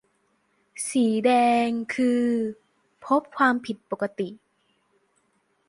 [0.89, 1.31] -สีแด
[1.65, 2.21] งคือ
[3.05, 4.29] พบความผิดปกติ